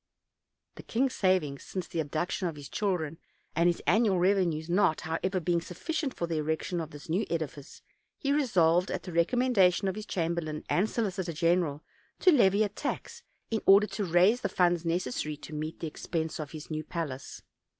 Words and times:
The 0.77 0.81
king's 0.81 1.13
savings 1.13 1.63
since 1.63 1.87
the 1.87 1.99
abduction 1.99 2.47
of 2.47 2.55
his 2.55 2.69
children 2.69 3.19
and 3.55 3.67
his 3.69 3.83
annual 3.85 4.17
revenues 4.17 4.67
not, 4.67 5.01
however, 5.01 5.39
being 5.39 5.61
sufficient 5.61 6.15
for 6.15 6.25
the 6.25 6.37
erection 6.37 6.81
of 6.81 6.89
this 6.89 7.07
new 7.07 7.23
edifice, 7.29 7.83
he 8.17 8.31
resolved, 8.33 8.89
at 8.89 9.03
the 9.03 9.11
recom 9.11 9.45
mendation 9.53 9.87
of 9.87 9.93
his 9.93 10.07
chamberlain 10.07 10.63
and 10.71 10.89
solicitor 10.89 11.33
general, 11.33 11.83
to 12.19 12.31
levy 12.31 12.63
a 12.63 12.69
tax, 12.69 13.21
in 13.51 13.61
order 13.67 13.85
to 13.85 14.03
raise 14.03 14.41
the 14.41 14.49
funds 14.49 14.83
necessary 14.83 15.37
to 15.37 15.53
meet 15.53 15.81
the 15.81 15.87
expense 15.87 16.39
of 16.39 16.49
his 16.49 16.71
new 16.71 16.83
palace. 16.83 17.43